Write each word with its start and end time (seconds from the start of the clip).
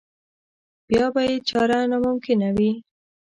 بیا 0.87 1.05
به 1.13 1.21
یې 1.29 1.37
چاره 1.49 1.77
ناممکنه 1.91 2.49
وي. 2.57 2.71